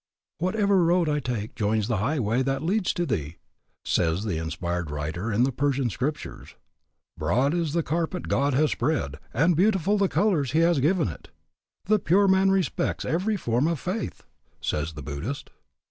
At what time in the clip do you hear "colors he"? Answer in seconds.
10.09-10.59